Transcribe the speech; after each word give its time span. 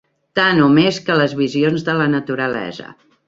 Tant 0.37 0.61
o 0.67 0.69
més 0.77 0.97
que 1.09 1.17
les 1.19 1.35
visions 1.43 1.87
de 1.91 1.97
la 2.01 2.09
naturalesa 2.17 2.89